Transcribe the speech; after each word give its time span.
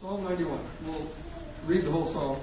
Psalm 0.00 0.22
91. 0.22 0.60
We'll 0.86 1.10
read 1.66 1.82
the 1.82 1.90
whole 1.90 2.04
psalm. 2.04 2.38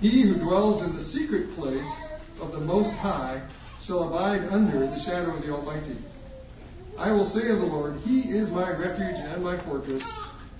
He 0.00 0.20
who 0.20 0.34
dwells 0.34 0.84
in 0.84 0.94
the 0.94 1.02
secret 1.02 1.56
place 1.56 2.12
of 2.40 2.52
the 2.52 2.60
Most 2.60 2.96
High 2.98 3.42
shall 3.82 4.04
abide 4.04 4.48
under 4.52 4.86
the 4.86 5.00
shadow 5.00 5.34
of 5.34 5.44
the 5.44 5.52
Almighty. 5.52 5.96
I 6.96 7.10
will 7.10 7.24
say 7.24 7.50
of 7.50 7.58
the 7.58 7.66
Lord, 7.66 7.98
He 8.06 8.20
is 8.20 8.52
my 8.52 8.70
refuge 8.70 9.16
and 9.18 9.42
my 9.42 9.56
fortress, 9.56 10.08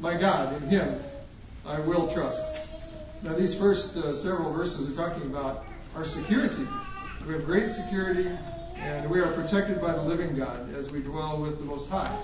my 0.01 0.17
God, 0.17 0.61
in 0.61 0.69
Him 0.69 1.01
I 1.65 1.79
will 1.79 2.13
trust. 2.13 2.67
Now, 3.23 3.35
these 3.35 3.57
first 3.57 3.97
uh, 3.97 4.17
several 4.17 4.53
verses 4.53 4.91
are 4.99 5.09
talking 5.11 5.31
about 5.31 5.65
our 5.95 6.05
security. 6.05 6.67
We 7.25 7.35
have 7.35 7.45
great 7.45 7.71
security, 7.71 8.29
and 8.81 9.11
we 9.11 9.21
are 9.21 9.33
protected 9.33 9.81
by 9.81 9.93
the 9.93 10.03
living 10.03 10.37
God 10.37 10.73
as 10.75 10.91
we 10.91 11.01
dwell 11.01 11.41
with 11.41 11.59
the 11.59 11.65
Most 11.65 11.91
High, 11.91 12.15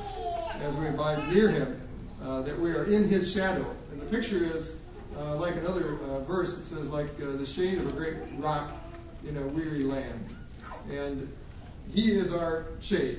as 0.63 0.77
we 0.77 0.87
abide 0.89 1.27
near 1.33 1.51
Him, 1.51 1.81
uh, 2.23 2.43
that 2.43 2.59
we 2.59 2.71
are 2.71 2.85
in 2.85 3.09
His 3.09 3.33
shadow. 3.33 3.67
And 3.91 4.01
the 4.01 4.07
picture 4.07 4.43
is 4.43 4.81
uh, 5.17 5.37
like 5.37 5.57
another 5.57 5.95
uh, 5.95 6.21
verse. 6.21 6.59
It 6.59 6.65
says, 6.65 6.91
like 6.91 7.09
uh, 7.23 7.33
the 7.37 7.47
shade 7.47 7.79
of 7.79 7.89
a 7.89 7.93
great 7.93 8.17
rock 8.39 8.71
in 9.27 9.37
a 9.37 9.43
weary 9.49 9.85
land. 9.85 10.27
And 10.91 11.31
He 11.93 12.13
is 12.13 12.33
our 12.33 12.67
shade. 12.81 13.19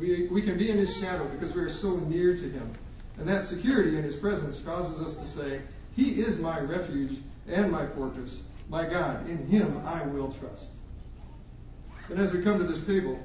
We, 0.00 0.28
we 0.28 0.42
can 0.42 0.56
be 0.56 0.70
in 0.70 0.78
His 0.78 0.98
shadow 0.98 1.24
because 1.26 1.54
we 1.54 1.62
are 1.62 1.68
so 1.68 1.96
near 1.96 2.36
to 2.36 2.48
Him. 2.48 2.72
And 3.18 3.28
that 3.28 3.44
security 3.44 3.96
in 3.96 4.02
His 4.02 4.16
presence 4.16 4.60
causes 4.60 5.06
us 5.06 5.16
to 5.16 5.26
say, 5.26 5.60
He 5.94 6.20
is 6.20 6.40
my 6.40 6.58
refuge 6.60 7.18
and 7.48 7.70
my 7.70 7.86
fortress, 7.86 8.44
my 8.68 8.86
God. 8.86 9.28
In 9.28 9.46
Him 9.46 9.82
I 9.84 10.06
will 10.06 10.32
trust. 10.32 10.78
And 12.10 12.18
as 12.18 12.32
we 12.32 12.42
come 12.42 12.58
to 12.58 12.64
this 12.64 12.84
table, 12.84 13.18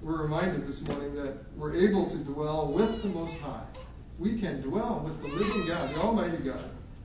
we're 0.00 0.22
reminded 0.22 0.66
this 0.66 0.80
morning 0.88 1.14
that 1.16 1.40
we're 1.56 1.74
able 1.74 2.08
to 2.08 2.18
dwell 2.18 2.68
with 2.72 3.02
the 3.02 3.08
Most 3.08 3.38
High. 3.38 3.64
We 4.18 4.38
can 4.38 4.62
dwell 4.62 5.02
with 5.04 5.22
the 5.22 5.28
living 5.28 5.66
God, 5.66 5.90
the 5.90 6.00
Almighty 6.00 6.38
God, 6.38 6.64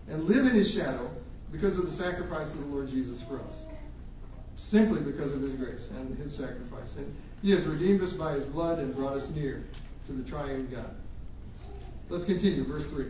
and 0.10 0.24
live 0.26 0.46
in 0.46 0.54
His 0.54 0.74
shadow 0.74 1.10
because 1.52 1.78
of 1.78 1.86
the 1.86 1.92
sacrifice 1.92 2.54
of 2.54 2.62
the 2.62 2.68
Lord 2.68 2.88
Jesus 2.90 3.22
for 3.22 3.40
us. 3.42 3.66
Simply 4.58 5.02
because 5.02 5.34
of 5.34 5.42
His 5.42 5.56
grace 5.56 5.90
and 5.92 6.18
His 6.18 6.36
sacrifice. 6.36 6.98
And 6.98 7.14
He 7.42 7.52
has 7.52 7.66
redeemed 7.66 8.02
us 8.02 8.14
by 8.14 8.34
His 8.34 8.46
blood 8.46 8.80
and 8.80 8.96
brought 8.96 9.14
us 9.14 9.30
near 9.32 9.62
to 10.08 10.14
the 10.14 10.28
triune 10.30 10.68
God. 10.72 10.96
Let's 12.10 12.26
continue, 12.26 12.64
verse 12.64 12.88
3. 12.88 13.06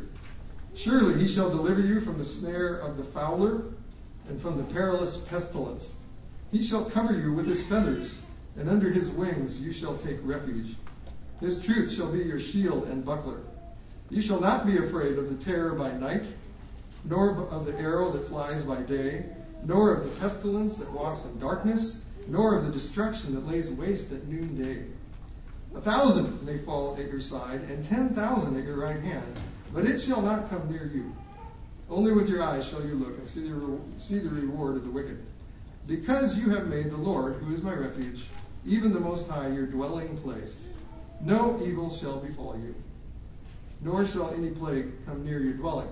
Surely 0.75 1.20
He 1.20 1.28
shall 1.28 1.50
deliver 1.50 1.81
you 1.81 2.02
from 2.02 2.18
the 2.18 2.25
snare 2.25 2.75
of 2.75 2.98
the 2.98 3.03
fowler 3.03 3.64
and 4.30 4.42
from 4.42 4.58
the 4.58 4.64
perilous 4.73 5.18
pestilence. 5.18 5.98
He 6.54 6.62
shall 6.62 6.86
cover 6.86 7.18
you 7.18 7.34
with 7.34 7.48
his 7.48 7.64
feathers, 7.64 8.16
and 8.56 8.70
under 8.70 8.88
his 8.92 9.09
wings 9.09 9.59
you 9.59 9.73
shall 9.73 9.98
take 9.98 10.20
refuge. 10.22 10.76
His 11.40 11.59
truth 11.59 11.92
shall 11.92 12.12
be 12.12 12.20
your 12.20 12.40
shield 12.40 12.88
and 12.88 13.04
buckler. 13.04 13.40
You 14.12 14.22
shall 14.22 14.40
not 14.40 14.68
be 14.68 14.78
afraid 14.78 15.18
of 15.18 15.30
the 15.36 15.44
terror 15.44 15.74
by 15.74 15.94
night, 15.94 16.31
nor 17.06 17.48
of 17.48 17.66
the 17.66 17.76
arrow 17.80 18.12
that 18.12 18.28
flies 18.28 18.64
by 18.66 18.81
day, 18.81 19.26
nor 19.66 19.96
of 19.96 20.04
the 20.04 20.20
pestilence 20.20 20.78
that 20.78 20.92
walks 20.92 21.26
in 21.26 21.40
darkness, 21.40 22.04
nor 22.28 22.56
of 22.56 22.68
the 22.68 22.72
destruction 22.72 23.34
that 23.34 23.48
lays 23.48 23.72
waste 23.72 24.12
at 24.12 24.28
noonday. 24.28 24.86
A 25.74 25.81
thousand 25.81 26.44
may 26.44 26.59
fall 26.59 26.96
at 27.00 27.09
your 27.09 27.20
side, 27.20 27.62
and 27.62 27.84
ten 27.84 28.09
thousand 28.09 28.59
at 28.59 28.66
your 28.66 28.78
right 28.78 29.02
hand, 29.02 29.40
but 29.74 29.88
it 29.88 30.00
shall 30.00 30.22
not 30.22 30.52
come 30.52 30.70
near 30.70 30.86
you. 30.86 31.16
Only 31.90 32.12
with 32.12 32.30
your 32.30 32.44
eyes 32.44 32.70
shall 32.70 32.86
you 32.86 32.94
look 32.94 33.18
and 33.18 33.28
see 33.28 33.50
the, 33.50 33.56
re- 33.56 33.80
see 33.98 34.20
the 34.20 34.30
reward 34.30 34.76
of 34.76 34.84
the 34.84 34.92
wicked. 34.92 35.20
Because 35.88 36.39
you 36.39 36.50
have 36.52 36.67
made 36.67 36.89
the 36.89 36.98
Lord, 36.98 37.36
who 37.36 37.53
is 37.53 37.62
my 37.62 37.73
refuge, 37.73 38.26
even 38.66 38.94
the 38.94 39.00
Most 39.00 39.30
High, 39.30 39.50
your 39.50 39.66
dwelling 39.66 40.17
place, 40.17 40.70
no 41.22 41.62
evil 41.66 41.90
shall 41.90 42.20
befall 42.20 42.58
you, 42.58 42.73
nor 43.81 44.06
shall 44.06 44.34
any 44.34 44.50
plague 44.52 45.06
come 45.06 45.25
near 45.25 45.40
your 45.40 45.53
dwelling. 45.53 45.90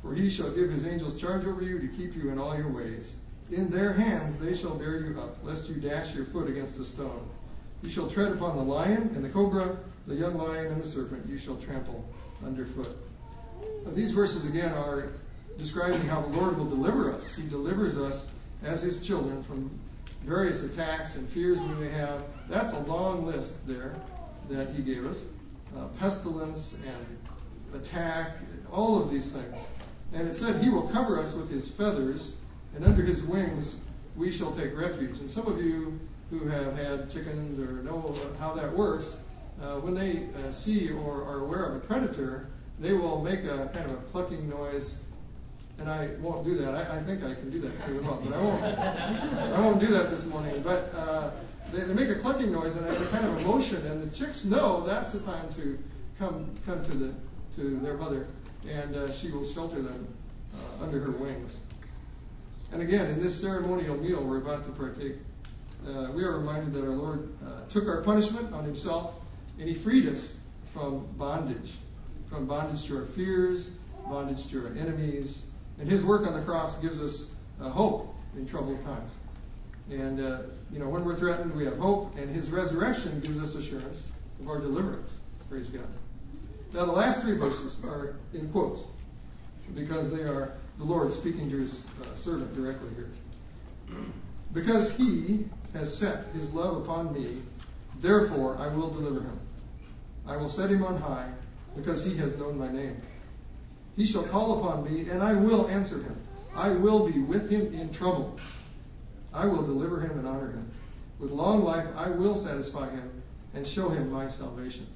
For 0.00 0.14
he 0.14 0.30
shall 0.30 0.50
give 0.50 0.70
his 0.70 0.86
angels 0.86 1.20
charge 1.20 1.44
over 1.44 1.62
you 1.62 1.80
to 1.80 1.88
keep 1.88 2.14
you 2.14 2.30
in 2.30 2.38
all 2.38 2.56
your 2.56 2.68
ways. 2.68 3.18
In 3.50 3.70
their 3.70 3.92
hands 3.92 4.38
they 4.38 4.54
shall 4.54 4.76
bear 4.76 5.00
you 5.00 5.18
up, 5.20 5.44
lest 5.44 5.68
you 5.68 5.76
dash 5.76 6.14
your 6.14 6.24
foot 6.26 6.48
against 6.48 6.78
a 6.78 6.84
stone. 6.84 7.28
You 7.82 7.90
shall 7.90 8.08
tread 8.08 8.30
upon 8.32 8.56
the 8.56 8.62
lion 8.62 9.10
and 9.14 9.24
the 9.24 9.28
cobra, 9.28 9.76
the 10.06 10.14
young 10.14 10.36
lion 10.36 10.66
and 10.66 10.80
the 10.80 10.86
serpent 10.86 11.28
you 11.28 11.38
shall 11.38 11.56
trample 11.56 12.04
underfoot. 12.44 12.96
Now, 13.84 13.90
these 13.92 14.12
verses 14.12 14.46
again 14.46 14.72
are 14.72 15.08
describing 15.58 16.00
how 16.02 16.20
the 16.22 16.36
Lord 16.38 16.58
will 16.58 16.66
deliver 16.66 17.12
us. 17.12 17.36
He 17.36 17.48
delivers 17.48 17.98
us 17.98 18.30
as 18.62 18.82
His 18.82 19.00
children 19.00 19.42
from 19.42 19.70
various 20.24 20.64
attacks 20.64 21.16
and 21.16 21.28
fears 21.28 21.60
we 21.60 21.74
may 21.74 21.90
have. 21.90 22.22
That's 22.48 22.72
a 22.72 22.80
long 22.80 23.26
list 23.26 23.66
there 23.66 23.94
that 24.50 24.70
He 24.70 24.82
gave 24.82 25.06
us 25.06 25.28
uh, 25.76 25.86
pestilence 25.98 26.74
and 26.74 27.80
attack, 27.80 28.36
all 28.72 29.00
of 29.00 29.10
these 29.10 29.32
things. 29.32 29.66
And 30.14 30.28
it 30.28 30.34
said 30.36 30.62
He 30.62 30.70
will 30.70 30.88
cover 30.88 31.18
us 31.18 31.34
with 31.34 31.50
His 31.50 31.70
feathers, 31.70 32.36
and 32.74 32.84
under 32.84 33.02
His 33.02 33.22
wings 33.22 33.80
we 34.16 34.32
shall 34.32 34.52
take 34.52 34.76
refuge. 34.76 35.18
And 35.18 35.30
some 35.30 35.46
of 35.46 35.62
you 35.62 35.98
who 36.30 36.46
have 36.48 36.76
had 36.76 37.10
chickens 37.10 37.60
or 37.60 37.82
know 37.82 38.14
how 38.38 38.54
that 38.54 38.72
works, 38.72 39.20
uh, 39.62 39.76
when 39.76 39.94
they 39.94 40.26
uh, 40.44 40.50
see 40.50 40.90
or 40.90 41.22
are 41.24 41.40
aware 41.40 41.64
of 41.64 41.76
a 41.76 41.80
predator, 41.80 42.48
they 42.78 42.92
will 42.92 43.22
make 43.22 43.44
a 43.44 43.70
kind 43.72 43.86
of 43.86 43.92
a 43.92 44.02
clucking 44.12 44.48
noise 44.48 45.02
and 45.78 45.90
I 45.90 46.08
won't 46.20 46.44
do 46.44 46.54
that. 46.56 46.74
I, 46.74 46.98
I 46.98 47.02
think 47.02 47.22
I 47.22 47.34
can 47.34 47.50
do 47.50 47.58
that 47.60 47.78
pretty 47.80 48.00
well, 48.00 48.20
but 48.24 48.34
I 48.34 48.42
won't. 48.42 48.62
I 48.64 49.60
won't 49.60 49.80
do 49.80 49.88
that 49.88 50.10
this 50.10 50.26
morning. 50.26 50.62
But 50.62 50.92
uh, 50.94 51.30
they, 51.72 51.80
they 51.80 51.94
make 51.94 52.08
a 52.08 52.14
clucking 52.14 52.50
noise 52.50 52.76
and 52.76 52.86
I 52.86 52.92
have 52.92 53.02
a 53.02 53.06
kind 53.06 53.26
of 53.26 53.38
emotion, 53.40 53.84
and 53.86 54.02
the 54.02 54.14
chicks 54.14 54.44
know 54.44 54.84
that's 54.86 55.12
the 55.12 55.20
time 55.20 55.48
to 55.50 55.78
come 56.18 56.50
come 56.64 56.82
to 56.84 56.96
the 56.96 57.14
to 57.56 57.78
their 57.80 57.96
mother, 57.96 58.26
and 58.68 58.96
uh, 58.96 59.12
she 59.12 59.30
will 59.30 59.44
shelter 59.44 59.82
them 59.82 60.06
uh, 60.54 60.84
under 60.84 61.00
her 61.00 61.12
wings. 61.12 61.60
And 62.72 62.82
again, 62.82 63.08
in 63.10 63.22
this 63.22 63.40
ceremonial 63.40 63.96
meal 63.96 64.22
we're 64.22 64.38
about 64.38 64.64
to 64.64 64.70
partake, 64.72 65.16
uh, 65.86 66.10
we 66.12 66.24
are 66.24 66.38
reminded 66.38 66.72
that 66.72 66.82
our 66.82 66.90
Lord 66.90 67.28
uh, 67.44 67.68
took 67.68 67.86
our 67.86 68.02
punishment 68.02 68.52
on 68.52 68.64
Himself, 68.64 69.14
and 69.58 69.68
He 69.68 69.74
freed 69.74 70.08
us 70.08 70.36
from 70.72 71.06
bondage, 71.16 71.74
from 72.28 72.46
bondage 72.46 72.86
to 72.86 72.98
our 72.98 73.04
fears, 73.04 73.70
bondage 74.08 74.48
to 74.48 74.66
our 74.66 74.72
enemies, 74.72 75.46
and 75.78 75.88
his 75.88 76.04
work 76.04 76.26
on 76.26 76.34
the 76.34 76.42
cross 76.42 76.78
gives 76.78 77.00
us 77.02 77.34
uh, 77.60 77.68
hope 77.68 78.14
in 78.36 78.46
troubled 78.46 78.82
times. 78.84 79.16
And, 79.90 80.20
uh, 80.20 80.38
you 80.72 80.78
know, 80.78 80.88
when 80.88 81.04
we're 81.04 81.14
threatened, 81.14 81.54
we 81.54 81.64
have 81.64 81.78
hope, 81.78 82.16
and 82.16 82.28
his 82.28 82.50
resurrection 82.50 83.20
gives 83.20 83.40
us 83.40 83.54
assurance 83.54 84.12
of 84.40 84.48
our 84.48 84.60
deliverance. 84.60 85.18
Praise 85.48 85.68
God. 85.68 85.86
Now, 86.72 86.86
the 86.86 86.92
last 86.92 87.22
three 87.22 87.36
verses 87.36 87.76
are 87.84 88.16
in 88.34 88.48
quotes 88.50 88.84
because 89.74 90.10
they 90.10 90.22
are 90.22 90.52
the 90.78 90.84
Lord 90.84 91.12
speaking 91.12 91.50
to 91.50 91.58
his 91.58 91.86
uh, 92.02 92.14
servant 92.14 92.54
directly 92.54 92.90
here. 92.94 93.08
Because 94.52 94.94
he 94.96 95.46
has 95.72 95.96
set 95.96 96.26
his 96.34 96.52
love 96.52 96.78
upon 96.78 97.12
me, 97.12 97.38
therefore 98.00 98.56
I 98.58 98.68
will 98.68 98.90
deliver 98.90 99.20
him. 99.20 99.40
I 100.26 100.36
will 100.36 100.48
set 100.48 100.70
him 100.70 100.82
on 100.82 101.00
high 101.00 101.30
because 101.76 102.04
he 102.04 102.16
has 102.16 102.36
known 102.36 102.58
my 102.58 102.70
name. 102.70 103.00
He 103.96 104.04
shall 104.04 104.24
call 104.24 104.60
upon 104.60 104.84
me, 104.84 105.08
and 105.08 105.22
I 105.22 105.34
will 105.34 105.68
answer 105.68 105.96
him. 105.96 106.16
I 106.54 106.70
will 106.70 107.08
be 107.08 107.18
with 107.20 107.50
him 107.50 107.72
in 107.72 107.92
trouble. 107.92 108.38
I 109.32 109.46
will 109.46 109.62
deliver 109.62 110.00
him 110.00 110.18
and 110.18 110.28
honor 110.28 110.50
him. 110.50 110.70
With 111.18 111.30
long 111.30 111.64
life 111.64 111.86
I 111.96 112.10
will 112.10 112.34
satisfy 112.34 112.90
him 112.90 113.22
and 113.54 113.66
show 113.66 113.88
him 113.88 114.12
my 114.12 114.28
salvation. 114.28 114.86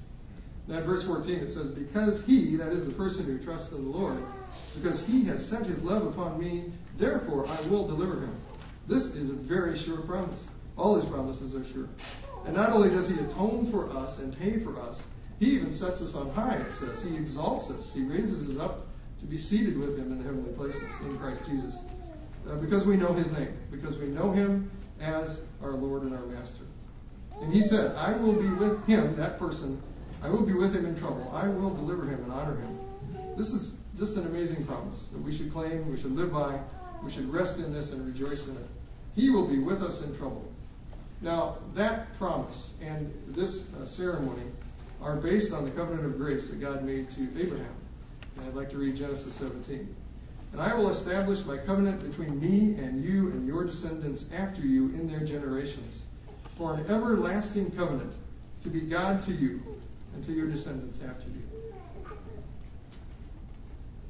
Now 0.67 0.79
in 0.79 0.83
verse 0.83 1.03
14 1.05 1.39
it 1.39 1.51
says, 1.51 1.69
Because 1.71 2.23
he, 2.23 2.55
that 2.57 2.71
is 2.71 2.85
the 2.85 2.93
person 2.93 3.25
who 3.25 3.39
trusts 3.39 3.71
in 3.71 3.83
the 3.83 3.97
Lord, 3.97 4.17
because 4.75 5.05
he 5.05 5.23
has 5.25 5.47
sent 5.47 5.65
his 5.65 5.83
love 5.83 6.05
upon 6.05 6.39
me, 6.39 6.65
therefore 6.97 7.47
I 7.47 7.59
will 7.67 7.87
deliver 7.87 8.21
him. 8.21 8.35
This 8.87 9.15
is 9.15 9.31
a 9.31 9.35
very 9.35 9.77
sure 9.77 10.01
promise. 10.01 10.51
All 10.77 10.95
his 10.95 11.05
promises 11.05 11.55
are 11.55 11.65
sure. 11.65 11.89
And 12.45 12.55
not 12.55 12.71
only 12.71 12.89
does 12.89 13.09
he 13.09 13.19
atone 13.19 13.67
for 13.67 13.89
us 13.91 14.19
and 14.19 14.37
pay 14.39 14.59
for 14.59 14.79
us, 14.81 15.07
he 15.39 15.51
even 15.51 15.73
sets 15.73 16.01
us 16.01 16.15
on 16.15 16.29
high, 16.33 16.55
it 16.55 16.71
says. 16.71 17.03
He 17.03 17.15
exalts 17.15 17.71
us. 17.71 17.93
He 17.93 18.03
raises 18.03 18.57
us 18.57 18.63
up 18.63 18.87
to 19.21 19.27
be 19.27 19.37
seated 19.37 19.77
with 19.77 19.97
him 19.97 20.11
in 20.11 20.17
the 20.17 20.23
heavenly 20.23 20.51
places 20.53 20.99
in 21.01 21.17
Christ 21.17 21.45
Jesus. 21.47 21.79
Uh, 22.49 22.55
because 22.55 22.85
we 22.85 22.97
know 22.97 23.13
his 23.13 23.31
name, 23.37 23.55
because 23.71 23.97
we 23.99 24.07
know 24.07 24.31
him 24.31 24.69
as 24.99 25.45
our 25.63 25.71
Lord 25.71 26.01
and 26.01 26.13
our 26.13 26.25
Master. 26.25 26.63
And 27.39 27.53
he 27.53 27.61
said, 27.61 27.95
I 27.95 28.13
will 28.13 28.33
be 28.33 28.49
with 28.49 28.85
him, 28.87 29.15
that 29.17 29.37
person, 29.37 29.81
I 30.23 30.29
will 30.29 30.41
be 30.41 30.53
with 30.53 30.75
him 30.75 30.85
in 30.85 30.99
trouble. 30.99 31.31
I 31.33 31.47
will 31.47 31.69
deliver 31.69 32.03
him 32.03 32.23
and 32.23 32.31
honor 32.31 32.55
him. 32.55 32.79
This 33.37 33.53
is 33.53 33.77
just 33.97 34.17
an 34.17 34.25
amazing 34.25 34.65
promise 34.65 35.05
that 35.11 35.21
we 35.21 35.35
should 35.35 35.51
claim, 35.53 35.89
we 35.89 35.99
should 35.99 36.15
live 36.15 36.33
by, 36.33 36.59
we 37.03 37.11
should 37.11 37.31
rest 37.31 37.59
in 37.59 37.73
this 37.73 37.93
and 37.93 38.05
rejoice 38.05 38.47
in 38.47 38.55
it. 38.55 38.67
He 39.15 39.29
will 39.29 39.47
be 39.47 39.59
with 39.59 39.83
us 39.83 40.03
in 40.03 40.15
trouble. 40.17 40.51
Now, 41.21 41.57
that 41.75 42.17
promise 42.17 42.75
and 42.81 43.13
this 43.27 43.71
uh, 43.75 43.85
ceremony 43.85 44.43
are 45.01 45.15
based 45.15 45.53
on 45.53 45.65
the 45.65 45.71
covenant 45.71 46.05
of 46.05 46.17
grace 46.17 46.49
that 46.49 46.59
God 46.59 46.83
made 46.83 47.09
to 47.11 47.21
Abraham. 47.39 47.75
And 48.35 48.45
I'd 48.45 48.53
like 48.53 48.69
to 48.71 48.77
read 48.77 48.95
Genesis 48.95 49.33
17. 49.33 49.95
And 50.53 50.61
I 50.61 50.73
will 50.73 50.89
establish 50.89 51.45
my 51.45 51.57
covenant 51.57 52.01
between 52.01 52.39
me 52.39 52.75
and 52.83 53.03
you 53.03 53.27
and 53.31 53.47
your 53.47 53.63
descendants 53.63 54.29
after 54.33 54.61
you 54.61 54.89
in 54.89 55.07
their 55.09 55.21
generations, 55.21 56.05
for 56.57 56.73
an 56.73 56.85
everlasting 56.89 57.71
covenant 57.71 58.13
to 58.63 58.69
be 58.69 58.81
God 58.81 59.21
to 59.23 59.33
you 59.33 59.61
and 60.13 60.23
to 60.25 60.33
your 60.33 60.47
descendants 60.47 61.01
after 61.07 61.29
you. 61.29 61.41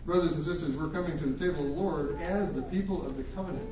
Brothers 0.06 0.36
and 0.36 0.44
sisters, 0.44 0.76
we're 0.76 0.90
coming 0.90 1.18
to 1.20 1.26
the 1.28 1.38
table 1.38 1.64
of 1.64 1.76
the 1.76 1.82
Lord 1.82 2.20
as 2.22 2.54
the 2.54 2.64
people 2.64 3.06
of 3.06 3.18
the 3.18 3.24
covenant 3.36 3.70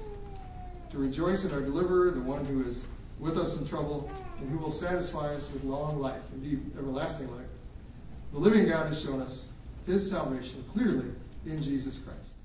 to 0.91 0.99
rejoice 0.99 1.43
in 1.43 1.51
our 1.53 1.61
deliverer, 1.61 2.11
the 2.11 2.21
one 2.21 2.45
who 2.45 2.63
is 2.63 2.85
with 3.19 3.37
us 3.37 3.59
in 3.59 3.67
trouble, 3.67 4.09
and 4.39 4.49
who 4.49 4.57
will 4.59 4.71
satisfy 4.71 5.33
us 5.33 5.51
with 5.51 5.63
long 5.63 5.99
life, 5.99 6.21
indeed 6.33 6.61
everlasting 6.77 7.29
life. 7.35 7.47
The 8.31 8.39
living 8.39 8.67
God 8.67 8.87
has 8.87 9.03
shown 9.03 9.21
us 9.21 9.49
his 9.89 10.09
salvation 10.09 10.63
clearly 10.71 11.07
in 11.47 11.61
Jesus 11.63 11.97
Christ. 11.97 12.38